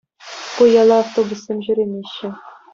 [0.55, 2.29] Ку яла автобуссем ҫӳремеҫҫӗ.